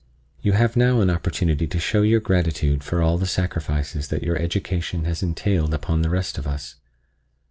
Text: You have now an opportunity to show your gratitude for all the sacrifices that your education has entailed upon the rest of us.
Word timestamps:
You 0.41 0.53
have 0.53 0.75
now 0.75 0.99
an 1.01 1.11
opportunity 1.11 1.67
to 1.67 1.79
show 1.79 2.01
your 2.01 2.19
gratitude 2.21 2.83
for 2.83 3.03
all 3.03 3.19
the 3.19 3.27
sacrifices 3.27 4.07
that 4.07 4.23
your 4.23 4.35
education 4.35 5.05
has 5.05 5.21
entailed 5.21 5.75
upon 5.75 6.01
the 6.01 6.09
rest 6.09 6.39
of 6.39 6.47
us. 6.47 6.77